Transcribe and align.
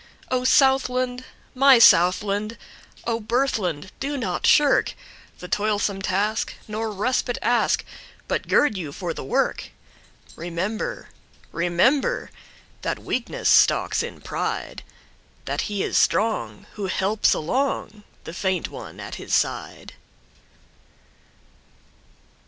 O 0.31 0.43
Southland! 0.43 1.25
my 1.53 1.77
Southland!O 1.77 3.19
birthland! 3.19 3.91
do 3.99 4.17
not 4.17 4.45
shirkThe 4.45 5.47
toilsome 5.47 6.01
task, 6.01 6.55
nor 6.67 6.91
respite 6.91 7.37
ask, 7.43 7.85
But 8.27 8.47
gird 8.47 8.75
you 8.79 8.93
for 8.93 9.13
the 9.13 9.23
work. 9.23 9.69
Remember, 10.35 11.09
rememberThat 11.53 12.97
weakness 12.97 13.47
stalks 13.47 14.01
in 14.01 14.21
pride; 14.21 14.81
That 15.45 15.61
he 15.69 15.83
is 15.83 15.99
strong 15.99 16.65
who 16.73 16.87
helps 16.87 17.35
alongThe 17.35 18.33
faint 18.33 18.69
one 18.69 18.99
at 18.99 19.13
his 19.21 19.35
side. 19.35 19.93